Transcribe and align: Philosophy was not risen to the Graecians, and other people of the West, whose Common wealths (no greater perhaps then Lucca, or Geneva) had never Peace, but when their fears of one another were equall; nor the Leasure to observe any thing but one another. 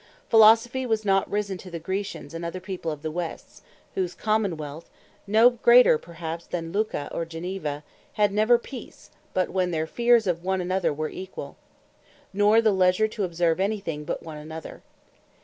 Philosophy 0.29 0.83
was 0.83 1.05
not 1.05 1.29
risen 1.29 1.59
to 1.59 1.69
the 1.69 1.77
Graecians, 1.79 2.33
and 2.33 2.43
other 2.43 2.59
people 2.59 2.89
of 2.89 3.03
the 3.03 3.11
West, 3.11 3.61
whose 3.93 4.15
Common 4.15 4.57
wealths 4.57 4.89
(no 5.27 5.51
greater 5.51 5.99
perhaps 5.99 6.47
then 6.47 6.71
Lucca, 6.71 7.07
or 7.11 7.23
Geneva) 7.23 7.83
had 8.13 8.31
never 8.33 8.57
Peace, 8.57 9.11
but 9.35 9.51
when 9.51 9.69
their 9.69 9.85
fears 9.85 10.25
of 10.25 10.43
one 10.43 10.59
another 10.59 10.91
were 10.91 11.09
equall; 11.11 11.55
nor 12.33 12.63
the 12.63 12.71
Leasure 12.73 13.07
to 13.07 13.23
observe 13.23 13.59
any 13.59 13.79
thing 13.79 14.03
but 14.03 14.23
one 14.23 14.37
another. 14.39 14.81